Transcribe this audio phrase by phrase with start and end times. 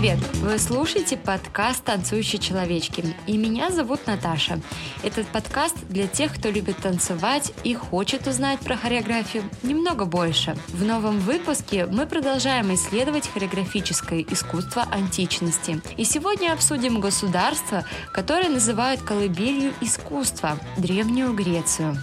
[0.00, 0.18] Привет!
[0.36, 4.58] Вы слушаете подкаст «Танцующие человечки» и меня зовут Наташа.
[5.02, 10.56] Этот подкаст для тех, кто любит танцевать и хочет узнать про хореографию немного больше.
[10.68, 15.82] В новом выпуске мы продолжаем исследовать хореографическое искусство античности.
[15.98, 21.98] И сегодня обсудим государство, которое называют колыбелью искусства– Древнюю Грецию.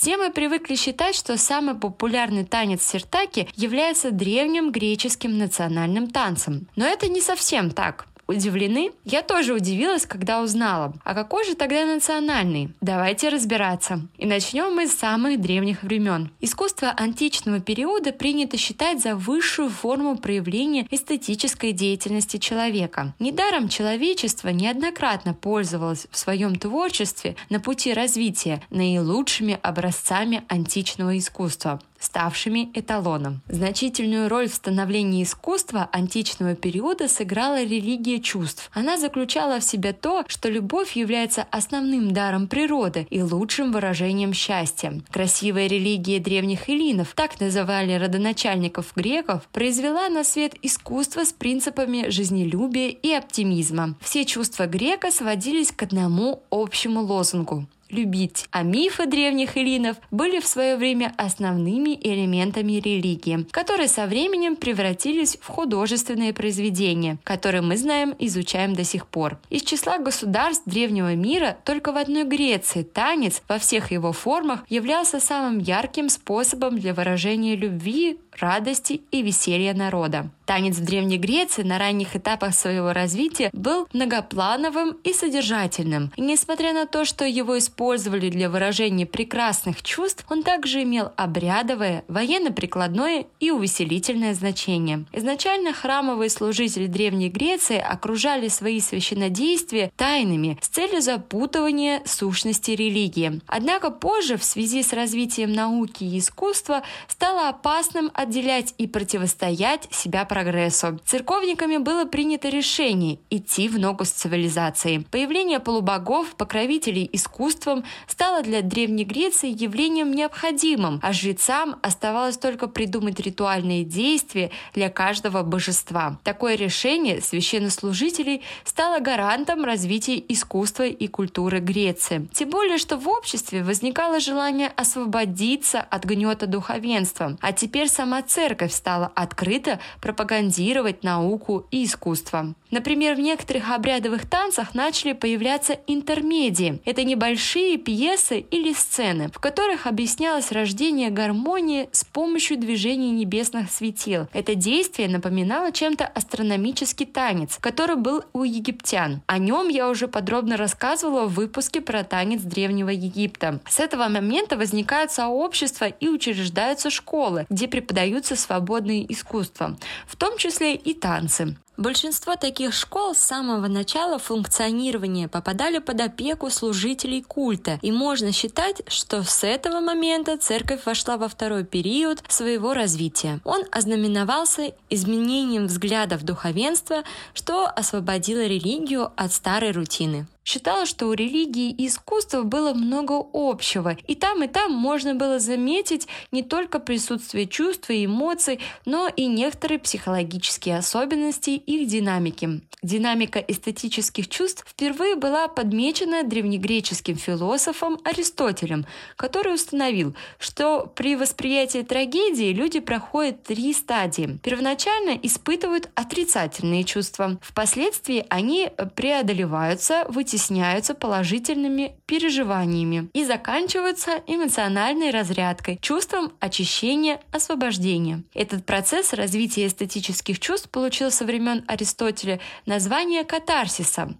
[0.00, 6.68] Все мы привыкли считать, что самый популярный танец сиртаки является древним греческим национальным танцем.
[6.76, 8.92] Но это не совсем так удивлены?
[9.04, 10.94] Я тоже удивилась, когда узнала.
[11.02, 12.72] А какой же тогда национальный?
[12.80, 14.02] Давайте разбираться.
[14.16, 16.30] И начнем мы с самых древних времен.
[16.40, 23.14] Искусство античного периода принято считать за высшую форму проявления эстетической деятельности человека.
[23.18, 32.70] Недаром человечество неоднократно пользовалось в своем творчестве на пути развития наилучшими образцами античного искусства ставшими
[32.74, 33.40] эталоном.
[33.48, 38.70] Значительную роль в становлении искусства античного периода сыграла религия чувств.
[38.72, 45.00] Она заключала в себе то, что любовь является основным даром природы и лучшим выражением счастья.
[45.10, 52.88] Красивая религия древних эллинов, так называли родоначальников греков, произвела на свет искусство с принципами жизнелюбия
[52.88, 53.96] и оптимизма.
[54.00, 58.46] Все чувства грека сводились к одному общему лозунгу любить.
[58.50, 65.36] А мифы древних эллинов были в свое время основными элементами религии, которые со временем превратились
[65.40, 69.38] в художественные произведения, которые мы знаем и изучаем до сих пор.
[69.50, 75.20] Из числа государств древнего мира только в одной Греции танец во всех его формах являлся
[75.20, 80.30] самым ярким способом для выражения любви, радости и веселья народа.
[80.48, 86.10] Танец в Древней Греции на ранних этапах своего развития был многоплановым и содержательным.
[86.16, 92.02] И несмотря на то, что его использовали для выражения прекрасных чувств, он также имел обрядовое,
[92.08, 95.04] военно-прикладное и увеселительное значение.
[95.12, 103.42] Изначально храмовые служители Древней Греции окружали свои священнодействия тайнами с целью запутывания сущности религии.
[103.46, 110.24] Однако позже, в связи с развитием науки и искусства, стало опасным отделять и противостоять себя
[110.26, 111.00] прогрессу.
[111.06, 115.06] Церковниками было принято решение идти в ногу с цивилизацией.
[115.10, 123.18] Появление полубогов, покровителей искусством стало для Древней Греции явлением необходимым, а жрецам оставалось только придумать
[123.18, 126.18] ритуальные действия для каждого божества.
[126.22, 132.28] Такое решение священнослужителей стало гарантом развития искусства и культуры Греции.
[132.34, 138.72] Тем более, что в обществе возникало желание освободиться от гнета духовенства, а теперь сама церковь
[138.72, 142.54] стала открыто пропагандировать науку и искусство.
[142.70, 146.80] Например, в некоторых обрядовых танцах начали появляться интермедии.
[146.84, 154.28] Это небольшие пьесы или сцены, в которых объяснялось рождение гармонии с помощью движения небесных светил.
[154.32, 159.22] Это действие напоминало чем-то астрономический танец, который был у египтян.
[159.26, 163.60] О нем я уже подробно рассказывала в выпуске про танец Древнего Египта.
[163.68, 167.66] С этого момента возникают сообщества и учреждаются школы, где
[168.08, 169.76] преподаются свободные искусства.
[170.06, 171.56] В том числе и танцы.
[171.76, 178.82] Большинство таких школ с самого начала функционирования попадали под опеку служителей культа, и можно считать,
[178.88, 183.40] что с этого момента церковь вошла во второй период своего развития.
[183.44, 187.04] Он ознаменовался изменением взглядов духовенства,
[187.34, 193.96] что освободило религию от старой рутины считала, что у религии и искусства было много общего,
[194.06, 199.26] и там, и там можно было заметить не только присутствие чувств и эмоций, но и
[199.26, 202.62] некоторые психологические особенности их динамики.
[202.80, 208.86] Динамика эстетических чувств впервые была подмечена древнегреческим философом Аристотелем,
[209.16, 214.38] который установил, что при восприятии трагедии люди проходят три стадии.
[214.42, 225.78] Первоначально испытывают отрицательные чувства, впоследствии они преодолеваются, вытесняются вытесняются положительными переживаниями и заканчиваются эмоциональной разрядкой,
[225.82, 228.22] чувством очищения, освобождения.
[228.34, 234.14] Этот процесс развития эстетических чувств получил со времен Аристотеля название катарсиса.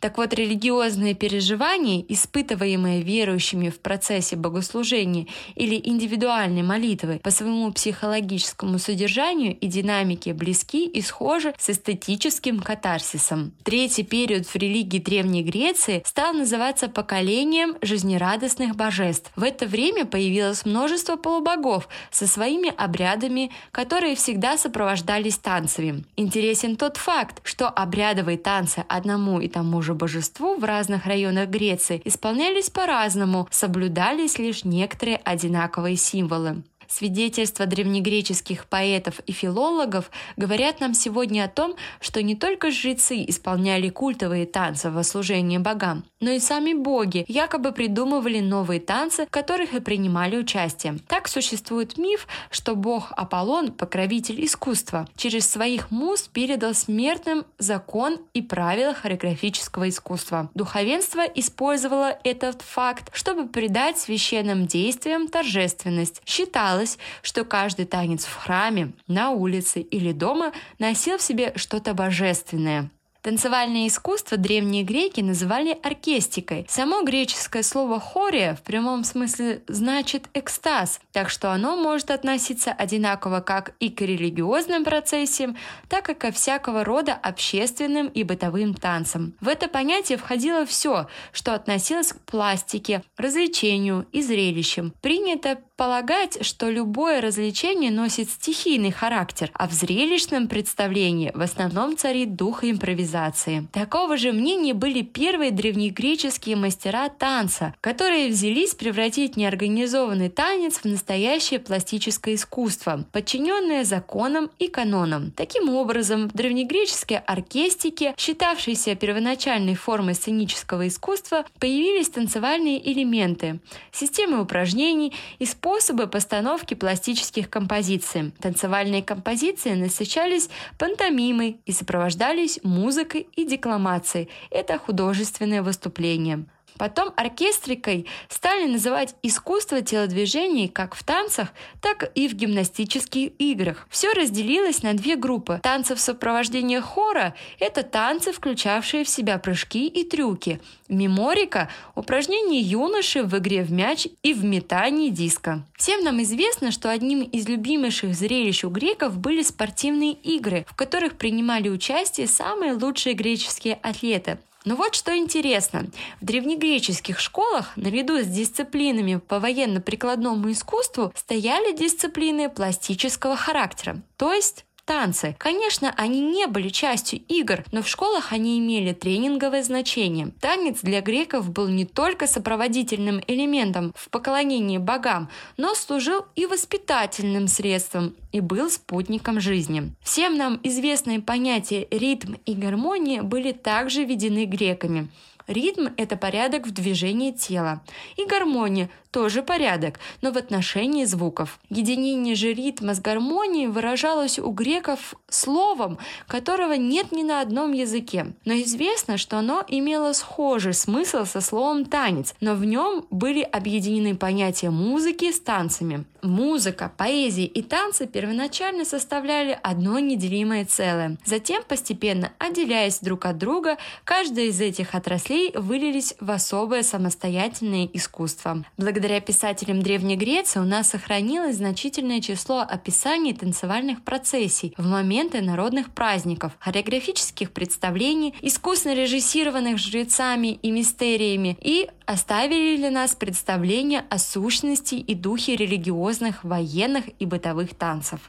[0.00, 8.78] Так вот, религиозные переживания, испытываемые верующими в процессе богослужения или индивидуальной молитвы, по своему психологическому
[8.78, 13.52] содержанию и динамике близки и схожи с эстетическим катарсисом.
[13.64, 19.32] Третий период в религии Древней Греции стал называться поколением жизнерадостных божеств.
[19.34, 26.04] В это время появилось множество полубогов со своими обрядами, которые всегда сопровождались танцами.
[26.16, 31.48] Интересен тот факт, что обрядовые танцы одному и тому же же божеству в разных районах
[31.48, 36.62] Греции исполнялись по-разному, соблюдались лишь некоторые одинаковые символы.
[36.88, 43.88] Свидетельства древнегреческих поэтов и филологов говорят нам сегодня о том, что не только жрецы исполняли
[43.88, 49.74] культовые танцы во служении богам, но и сами боги якобы придумывали новые танцы, в которых
[49.74, 50.98] и принимали участие.
[51.08, 58.42] Так существует миф, что бог Аполлон, покровитель искусства, через своих муз передал смертным закон и
[58.42, 60.50] правила хореографического искусства.
[60.54, 66.22] Духовенство использовало этот факт, чтобы придать священным действиям торжественность.
[66.24, 66.75] Считалось,
[67.22, 72.90] что каждый танец в храме, на улице или дома носил в себе что-то божественное.
[73.26, 76.64] Танцевальное искусство древние греки называли оркестикой.
[76.68, 83.40] Само греческое слово «хория» в прямом смысле значит «экстаз», так что оно может относиться одинаково
[83.40, 85.56] как и к религиозным процессиям,
[85.88, 89.34] так и ко всякого рода общественным и бытовым танцам.
[89.40, 94.94] В это понятие входило все, что относилось к пластике, развлечению и зрелищам.
[95.02, 102.34] Принято полагать, что любое развлечение носит стихийный характер, а в зрелищном представлении в основном царит
[102.34, 103.68] дух импровизации.
[103.72, 111.60] Такого же мнения были первые древнегреческие мастера танца, которые взялись превратить неорганизованный танец в настоящее
[111.60, 115.30] пластическое искусство, подчиненное законам и канонам.
[115.32, 123.60] Таким образом, в древнегреческой оркестике, считавшейся первоначальной формой сценического искусства, появились танцевальные элементы,
[123.92, 128.32] системы упражнений, использования способы постановки пластических композиций.
[128.40, 130.48] Танцевальные композиции насыщались
[130.78, 134.28] пантомимой и сопровождались музыкой и декламацией.
[134.50, 136.46] Это художественное выступление.
[136.78, 141.48] Потом оркестрикой стали называть искусство телодвижений как в танцах,
[141.80, 143.86] так и в гимнастических играх.
[143.90, 145.60] Все разделилось на две группы.
[145.62, 150.60] Танцы в сопровождении хора– это танцы, включавшие в себя прыжки и трюки.
[150.88, 155.64] Меморика– упражнения юноши в игре в мяч и в метании диска.
[155.76, 161.16] Всем нам известно, что одним из любимейших зрелищ у греков были спортивные игры, в которых
[161.16, 164.38] принимали участие самые лучшие греческие атлеты.
[164.66, 165.86] Но вот что интересно.
[166.20, 174.66] В древнегреческих школах наряду с дисциплинами по военно-прикладному искусству стояли дисциплины пластического характера, то есть
[174.86, 175.36] танцы.
[175.38, 180.32] Конечно, они не были частью игр, но в школах они имели тренинговое значение.
[180.40, 187.48] Танец для греков был не только сопроводительным элементом в поклонении богам, но служил и воспитательным
[187.48, 189.92] средством и был спутником жизни.
[190.02, 195.08] Всем нам известные понятия ритм и гармония были также введены греками.
[195.46, 197.80] Ритм– это порядок в движении тела.
[198.16, 201.58] И гармония– тоже порядок, но в отношении звуков.
[201.70, 205.96] Единение же ритма с гармонией выражалось у греков словом,
[206.26, 208.34] которого нет ни на одном языке.
[208.44, 214.16] Но известно, что оно имело схожий смысл со словом «танец», но в нем были объединены
[214.16, 216.04] понятия музыки с танцами.
[216.22, 221.16] Музыка, поэзия и танцы первоначально составляли одно неделимое целое.
[221.24, 228.64] Затем, постепенно отделяясь друг от друга, каждая из этих отраслей вылились в особое самостоятельное искусство.
[228.76, 235.92] Благодаря писателям Древней Греции у нас сохранилось значительное число описаний танцевальных процессий в моменты народных
[235.94, 244.96] праздников, хореографических представлений, искусно режиссированных жрецами и мистериями и оставили для нас представление о сущности
[244.96, 248.20] и духе религиозных, военных и бытовых танцев.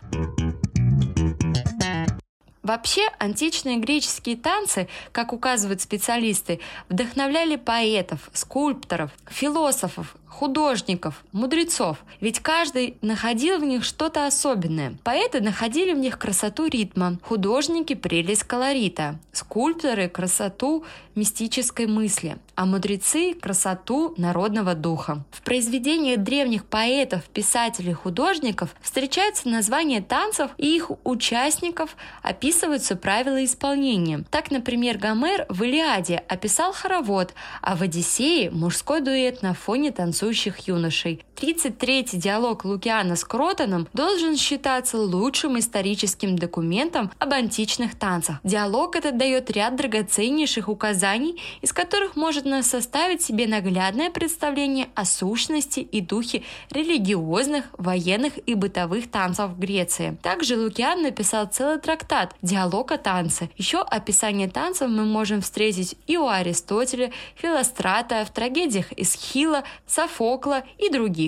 [2.67, 12.97] Вообще, античные греческие танцы, как указывают специалисты, вдохновляли поэтов, скульпторов, философов, художников, мудрецов, ведь каждый
[13.01, 14.97] находил в них что-то особенное.
[15.03, 23.33] Поэты находили в них красоту ритма, художники– прелесть колорита, скульпторы– красоту мистической мысли, а мудрецы–
[23.41, 25.23] красоту народного духа.
[25.31, 34.23] В произведениях древних поэтов, писателей, художников встречаются названия танцев и их участников, описываются правила исполнения.
[34.29, 40.16] Так, например, Гомер в «Илиаде» описал хоровод, а в «Одиссее»– мужской дуэт на фоне танцующих
[40.17, 41.23] танцующих юношей.
[41.37, 48.37] 33-й диалог Лукиана с Кротоном должен считаться лучшим историческим документом об античных танцах.
[48.43, 55.79] Диалог этот дает ряд драгоценнейших указаний, из которых можно составить себе наглядное представление о сущности
[55.79, 56.41] и духе
[56.71, 60.17] религиозных, военных и бытовых танцев в Греции.
[60.23, 63.51] Также Лукиан написал целый трактат «Диалог о танце».
[63.57, 70.89] Еще описание танцев мы можем встретить и у Аристотеля, Филострата, в трагедиях Эсхила, Софокла и
[70.89, 71.26] других.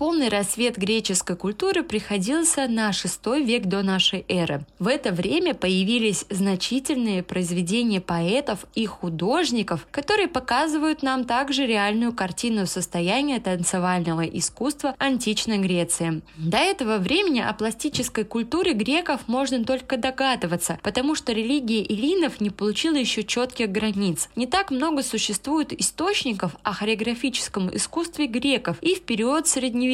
[0.00, 4.64] Полный рассвет греческой культуры приходился на VI век до нашей эры.
[4.78, 12.64] В это время появились значительные произведения поэтов и художников, которые показывают нам также реальную картину
[12.64, 16.22] состояния танцевального искусства античной Греции.
[16.38, 22.48] До этого времени о пластической культуре греков можно только догадываться, потому что религия эллинов не
[22.48, 24.30] получила еще четких границ.
[24.34, 29.89] Не так много существует источников о хореографическом искусстве греков и в период Средневековья.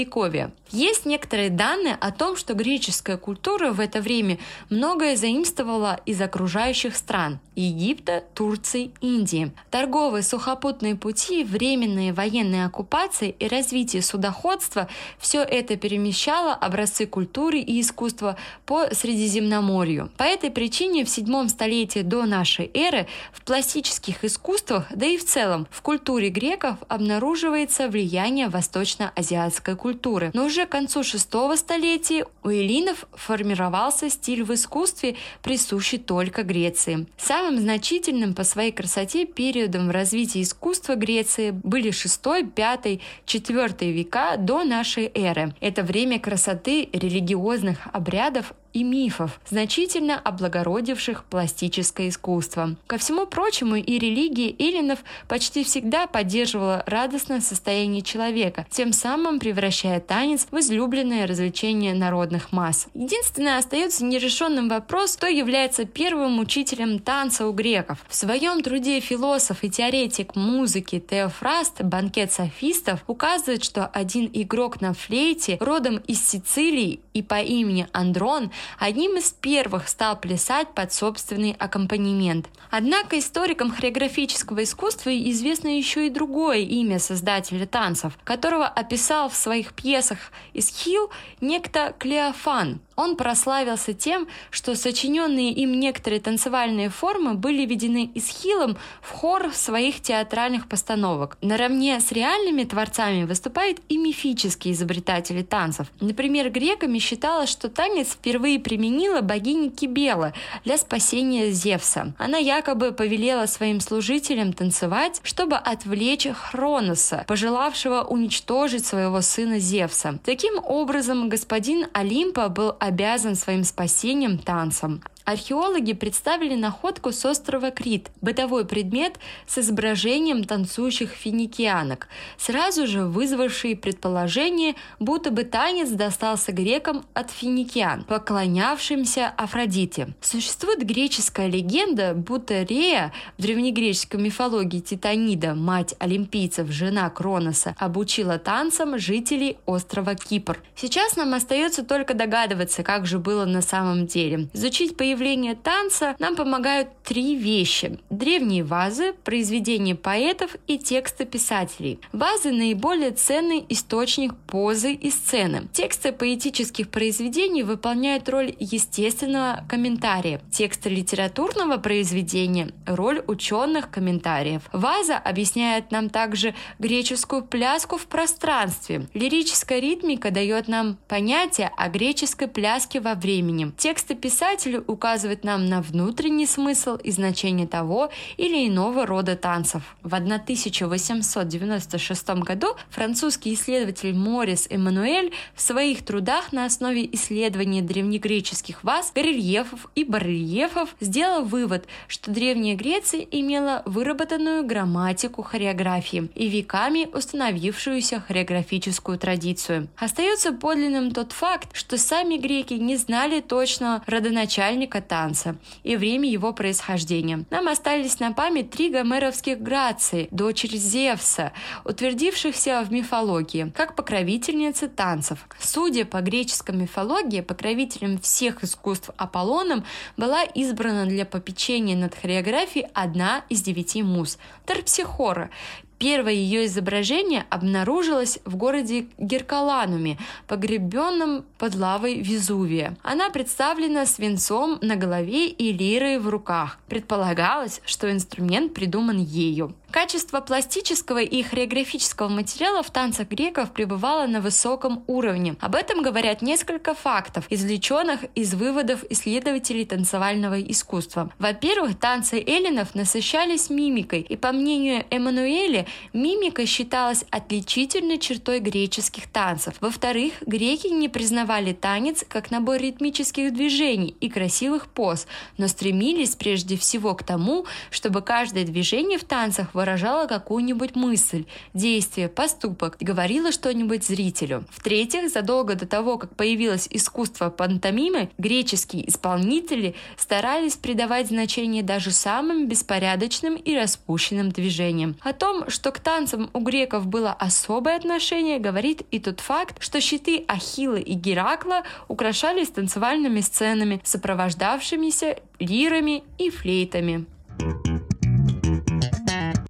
[0.70, 4.38] Есть некоторые данные о том, что греческая культура в это время
[4.68, 9.52] многое заимствовала из окружающих стран– Египта, Турции, Индии.
[9.70, 14.88] Торговые сухопутные пути, временные военные оккупации и развитие судоходства–
[15.18, 18.36] все это перемещало образцы культуры и искусства
[18.66, 20.10] по Средиземноморью.
[20.16, 25.24] По этой причине в седьмом столетии до нашей эры в пластических искусствах, да и в
[25.24, 30.32] целом в культуре греков обнаруживается влияние восточно-азиатской культуры.
[30.34, 37.06] Но уже к концу шестого столетия у эллинов формировался стиль в искусстве, присущий только Греции.
[37.16, 42.20] Самым значительным по своей красоте периодом в развитии искусства Греции были 6,
[42.52, 45.54] 5, 4 века до нашей эры.
[45.60, 52.76] Это время красоты религиозных обрядов и мифов, значительно облагородивших пластическое искусство.
[52.86, 59.98] Ко всему прочему, и религия эллинов почти всегда поддерживала радостное состояние человека, тем самым превращая
[59.98, 62.88] танец в излюбленное развлечение народных масс.
[62.92, 68.04] Единственное, остается нерешенным вопрос, кто является первым учителем танца у греков.
[68.10, 74.92] В своем труде философ и теоретик музыки Теофраст «Банкет софистов» указывает, что один игрок на
[74.92, 81.56] флейте родом из Сицилии и по имени Андрон одним из первых стал плясать под собственный
[81.58, 82.48] аккомпанемент.
[82.70, 89.72] Однако историкам хореографического искусства известно еще и другое имя создателя танцев, которого описал в своих
[89.72, 90.18] пьесах
[90.52, 92.80] Исхил некто Клеофан.
[92.96, 100.00] Он прославился тем, что сочиненные им некоторые танцевальные формы были введены Исхилом в хор своих
[100.00, 101.36] театральных постановок.
[101.42, 105.88] Наравне с реальными творцами выступают и мифические изобретатели танцев.
[106.00, 110.32] Например, греками считалось, что танец впервые применила богиня Кибела
[110.64, 112.14] для спасения Зевса.
[112.18, 120.18] Она якобы повелела своим служителям танцевать, чтобы отвлечь Хроноса, пожелавшего уничтожить своего сына Зевса.
[120.24, 125.02] Таким образом, господин Олимпа был обязан своим спасением танцем.
[125.26, 129.18] Археологи представили находку с острова Крит, бытовой предмет
[129.48, 132.06] с изображением танцующих финикианок,
[132.38, 140.14] сразу же вызвавший предположение, будто бы танец достался грекам от финикиан, поклонявшимся Афродите.
[140.20, 148.96] Существует греческая легенда, будто Рея в древнегреческой мифологии Титанида, мать олимпийцев, жена Кроноса, обучила танцам
[148.96, 150.62] жителей острова Кипр.
[150.76, 154.48] Сейчас нам остается только догадываться, как же было на самом деле.
[154.52, 157.98] Изучить появление появления танца нам помогают три вещи.
[158.10, 162.00] Древние вазы, произведения поэтов и тексты писателей.
[162.12, 165.68] Вазы– наиболее ценный источник позы и сцены.
[165.72, 170.42] Тексты поэтических произведений выполняют роль естественного комментария.
[170.50, 174.62] Тексты литературного произведения– роль ученых комментариев.
[174.74, 179.08] Ваза объясняет нам также греческую пляску в пространстве.
[179.14, 183.72] Лирическая ритмика дает нам понятие о греческой пляске во времени.
[183.78, 189.94] Тексты писателя указывают указывает нам на внутренний смысл и значение того или иного рода танцев.
[190.02, 199.12] В 1896 году французский исследователь Морис Эммануэль в своих трудах на основе исследования древнегреческих ваз,
[199.14, 208.24] горельефов и барельефов сделал вывод, что Древняя Греция имела выработанную грамматику хореографии и веками установившуюся
[208.26, 209.86] хореографическую традицию.
[209.96, 216.28] Остается подлинным тот факт, что сами греки не знали точно родоначальника источника танца и время
[216.28, 217.44] его происхождения.
[217.50, 221.52] Нам остались на память три гомеровских грации, дочери Зевса,
[221.84, 225.38] утвердившихся в мифологии, как покровительницы танцев.
[225.58, 229.84] Судя по греческой мифологии, покровителем всех искусств Аполлоном
[230.16, 235.50] была избрана для попечения над хореографией одна из девяти муз– Терпсихора,
[235.98, 242.96] Первое ее изображение обнаружилось в городе Геркалануме, погребенном под лавой Везувия.
[243.02, 246.78] Она представлена свинцом на голове и лирой в руках.
[246.88, 249.74] Предполагалось, что инструмент придуман ею.
[249.90, 255.56] Качество пластического и хореографического материала в танцах греков пребывало на высоком уровне.
[255.60, 261.32] Об этом говорят несколько фактов, извлеченных из выводов исследователей танцевального искусства.
[261.38, 269.74] Во-первых, танцы эллинов насыщались мимикой, и по мнению Эммануэля, мимика считалась отличительной чертой греческих танцев.
[269.80, 275.26] Во-вторых, греки не признавали танец как набор ритмических движений и красивых поз,
[275.58, 282.28] но стремились прежде всего к тому, чтобы каждое движение в танцах выражало какую-нибудь мысль, действие,
[282.28, 284.64] поступок, говорило что-нибудь зрителю.
[284.70, 292.68] В-третьих, задолго до того, как появилось искусство пантомимы, греческие исполнители старались придавать значение даже самым
[292.68, 295.16] беспорядочным и распущенным движениям.
[295.20, 300.00] О том, что к танцам у греков было особое отношение, говорит и тот факт, что
[300.00, 307.26] щиты Ахилла и Геракла украшались танцевальными сценами, сопровождавшимися лирами и флейтами.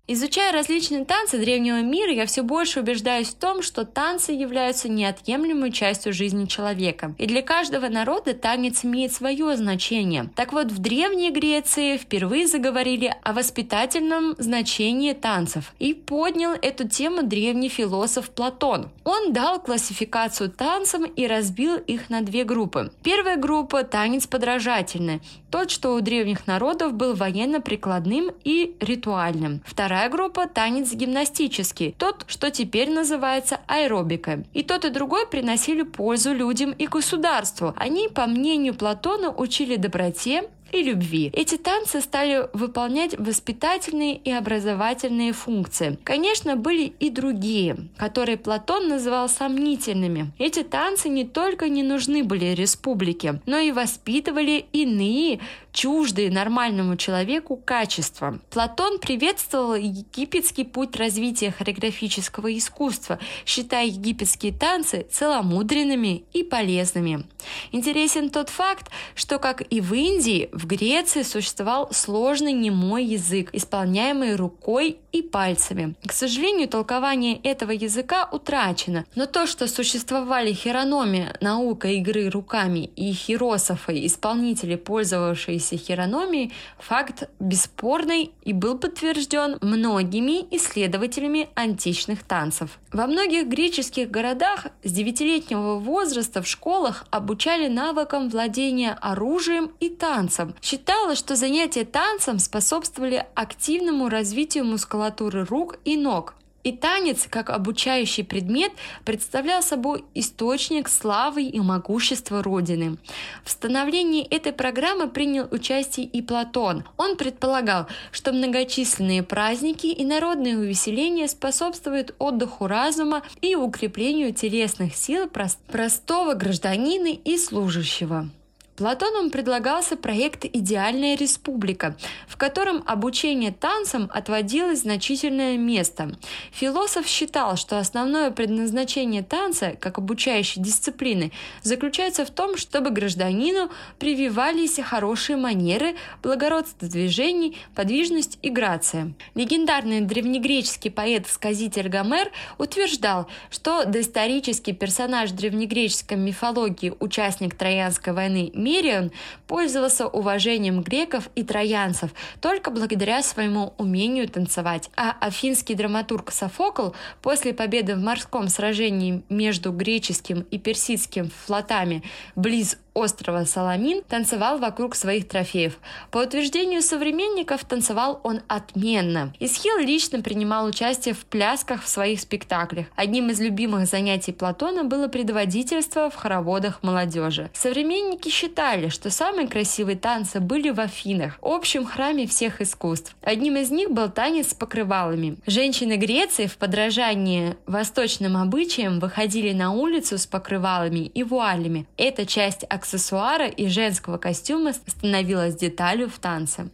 [0.08, 5.72] Изучая различные танцы древнего мира, я все больше убеждаюсь в том, что танцы являются неотъемлемой
[5.72, 7.16] частью жизни человека.
[7.18, 10.30] И для каждого народа танец имеет свое значение.
[10.36, 17.24] Так вот, в Древней Греции впервые заговорили о воспитательном значении танцев и поднял эту тему
[17.24, 18.90] древний философ Платон.
[19.02, 22.92] Он дал классификацию танцам и разбил их на две группы.
[23.02, 29.62] Первая группа– танец подражательный, тот, что у древних народов был военно-прикладным и ритуальным.
[29.64, 34.44] Вторая группа– танец гимнастический, тот, что теперь называется аэробикой.
[34.52, 37.74] И тот, и другой приносили пользу людям и государству.
[37.76, 41.30] Они, по мнению Платона, учили доброте, и любви.
[41.32, 45.98] Эти танцы стали выполнять воспитательные и образовательные функции.
[46.04, 50.32] Конечно, были и другие, которые Платон называл сомнительными.
[50.38, 55.40] Эти танцы не только не нужны были республике, но и воспитывали иные,
[55.76, 58.40] чуждые нормальному человеку качества.
[58.50, 67.26] Платон приветствовал египетский путь развития хореографического искусства, считая египетские танцы целомудренными и полезными.
[67.72, 74.34] Интересен тот факт, что, как и в Индии, в Греции существовал сложный немой язык, исполняемый
[74.34, 75.94] рукой и пальцами.
[76.06, 83.12] К сожалению, толкование этого языка утрачено, но то, что существовали хирономия, наука игры руками, и
[83.12, 92.78] хирософы, исполнители, пользовавшиеся хирономией, факт бесспорный и был подтвержден многими исследователями античных танцев.
[92.92, 100.54] Во многих греческих городах с девятилетнего возраста в школах обучали навыкам владения оружием и танцем.
[100.62, 106.34] Считалось, что занятия танцем способствовали активному развитию мускулатуры рук и ног.
[106.66, 108.72] И танец, как обучающий предмет,
[109.04, 112.96] представлял собой источник славы и могущества Родины.
[113.44, 116.82] В становлении этой программы принял участие и Платон.
[116.96, 125.30] Он предполагал, что многочисленные праздники и народные увеселения способствуют отдыху разума и укреплению телесных сил
[125.68, 128.28] простого гражданина и служащего.
[128.76, 131.96] Платоном предлагался проект «Идеальная республика»,
[132.28, 136.14] в котором обучение танцам отводилось значительное место.
[136.52, 144.78] Философ считал, что основное предназначение танца, как обучающей дисциплины, заключается в том, чтобы гражданину прививались
[144.78, 149.14] хорошие манеры, благородство движений, подвижность и грация.
[149.34, 159.12] Легендарный древнегреческий поэт-сказитель Гомер утверждал, что доисторический персонаж древнегреческой мифологии, участник Троянской войны Мерион
[159.46, 164.90] пользовался уважением греков и троянцев только благодаря своему умению танцевать.
[164.96, 166.88] А афинский драматург Софокл
[167.22, 172.02] после победы в морском сражении между греческим и персидским флотами
[172.34, 175.78] близ острова Саламин танцевал вокруг своих трофеев.
[176.10, 179.34] По утверждению современников, танцевал он отменно.
[179.38, 182.86] Исхил лично принимал участие в плясках в своих спектаклях.
[182.96, 187.50] Одним из любимых занятий Платона было предводительство в хороводах молодежи.
[187.52, 193.14] Современники считали, что самые красивые танцы были в Афинах, общем храме всех искусств.
[193.20, 195.36] Одним из них был танец с покрывалами.
[195.46, 201.86] Женщины Греции в подражании восточным обычаям выходили на улицу с покрывалами и вуалями.
[201.98, 206.70] Эта часть аксессуара и женского костюма становилась деталью в танце.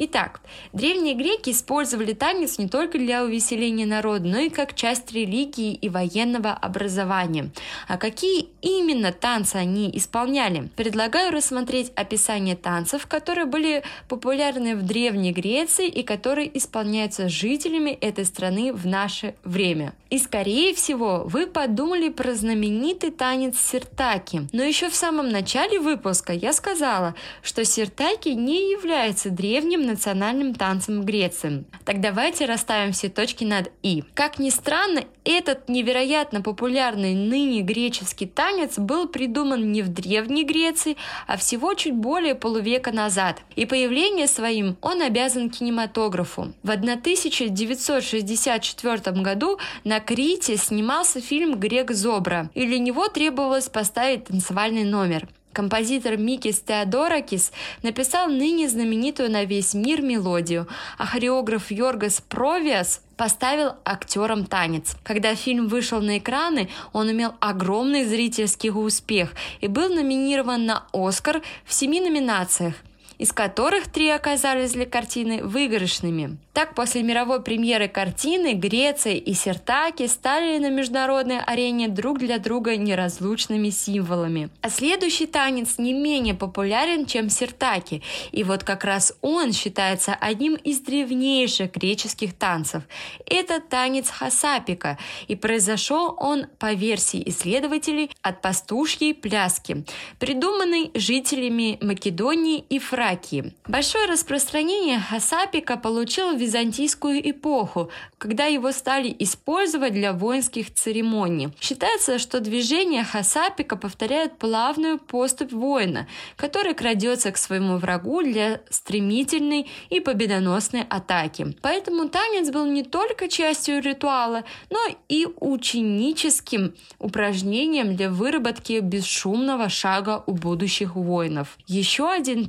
[0.00, 0.40] Итак,
[0.72, 5.88] древние греки использовали танец не только для увеселения народа, но и как часть религии и
[5.88, 7.50] военного образования.
[7.88, 10.68] А какие именно танцы они исполняли?
[10.76, 18.24] Предлагаю рассмотреть описание танцев, которые были популярны в Древней Греции и которые исполняются жителями этой
[18.24, 19.94] страны в наше время.
[20.10, 24.42] И скорее всего вы подумали про знаменитый танец сиртаки.
[24.52, 31.02] Но еще в самом начале выпуска я сказала, что сиртаки не является древним национальным танцем
[31.02, 31.64] Греции.
[31.84, 34.04] Так давайте расставим все точки над «и».
[34.14, 40.96] Как ни странно, этот невероятно популярный ныне греческий танец был придуман не в Древней Греции,
[41.26, 43.42] а всего чуть более полувека назад.
[43.56, 46.54] И появление своим он обязан кинематографу.
[46.62, 54.84] В 1964 году на Крите снимался фильм «Грек Зобра», и для него требовалось поставить танцевальный
[54.84, 55.28] номер.
[55.58, 57.50] Композитор Микис Теодоракис
[57.82, 60.68] написал ныне знаменитую на весь мир мелодию,
[60.98, 64.94] а хореограф Йоргас Провиас поставил актерам танец.
[65.02, 71.42] Когда фильм вышел на экраны, он имел огромный зрительский успех и был номинирован на «Оскар»
[71.64, 72.74] в семи номинациях
[73.18, 76.38] из которых три оказались для картины выигрышными.
[76.52, 82.76] Так, после мировой премьеры картины Греция и Сертаки стали на международной арене друг для друга
[82.76, 84.50] неразлучными символами.
[84.62, 88.02] А следующий танец не менее популярен, чем Сертаки,
[88.32, 92.82] и вот как раз он считается одним из древнейших греческих танцев.
[93.26, 99.84] Это танец хасапика, и произошел он, по версии исследователей, от пастушьей пляски,
[100.18, 103.54] придуманной жителями Македонии и Франции Фракии.
[103.66, 111.50] Большое распространение хасапика получил в византийскую эпоху, когда его стали использовать для воинских церемоний.
[111.60, 119.70] Считается, что движение хасапика повторяет плавную поступь воина, который крадется к своему врагу для стремительной
[119.88, 121.56] и победоносной атаки.
[121.62, 130.22] Поэтому танец был не только частью ритуала, но и ученическим упражнением для выработки бесшумного шага
[130.26, 131.56] у будущих воинов.
[131.66, 132.46] Еще один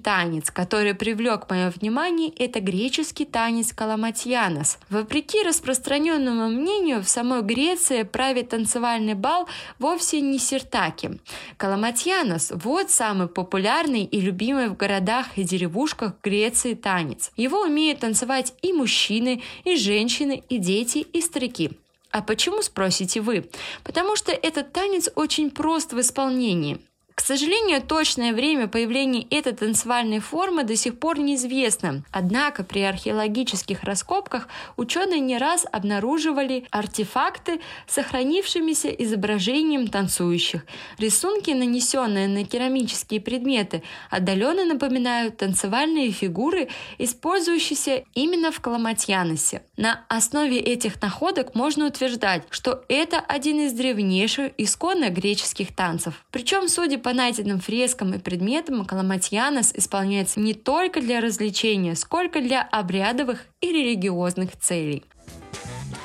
[0.52, 4.78] который привлек мое внимание, это греческий танец каламатьянос.
[4.90, 9.48] Вопреки распространенному мнению, в самой Греции правит танцевальный бал
[9.80, 11.20] вовсе не сиртаки.
[11.58, 17.32] Каламатьянос– вот самый популярный и любимый в городах и деревушках Греции танец.
[17.36, 21.72] Его умеют танцевать и мужчины, и женщины, и дети, и старики.
[22.12, 23.50] А почему, спросите вы?
[23.84, 26.80] Потому что этот танец очень прост в исполнении.
[27.20, 32.02] К сожалению, точное время появления этой танцевальной формы до сих пор неизвестно.
[32.12, 40.66] Однако при археологических раскопках ученые не раз обнаруживали артефакты с сохранившимися изображением танцующих.
[40.98, 49.62] Рисунки, нанесенные на керамические предметы, отдаленно напоминают танцевальные фигуры, использующиеся именно в Каламатьяносе.
[49.76, 56.26] На основе этих находок можно утверждать, что это один из древнейших исконно греческих танцев.
[56.32, 62.40] Причем, судя по по найденным фрескам и предметам Каламатьянос исполняется не только для развлечения, сколько
[62.40, 65.04] для обрядовых и религиозных целей.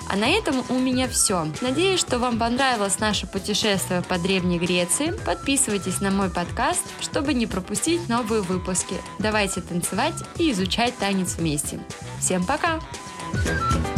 [0.08, 1.46] А на этом у меня все.
[1.60, 5.12] Надеюсь, что вам понравилось наше путешествие по Древней Греции.
[5.26, 8.94] Подписывайтесь на мой подкаст, чтобы не пропустить новые выпуски.
[9.18, 11.80] Давайте танцевать и изучать танец вместе.
[12.18, 12.80] Всем пока!
[13.34, 13.93] thank you